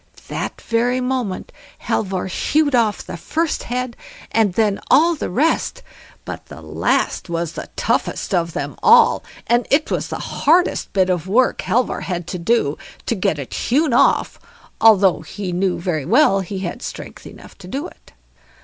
[0.29, 3.95] That very moment Halvor hewed off the first head
[4.31, 5.83] and then all the rest;
[6.25, 11.11] but the last was the toughest of them all, and it was the hardest bit
[11.11, 14.39] of work Halvor had to do, to get it hewn off,
[14.81, 18.11] although he knew very well he had strength enough to do it.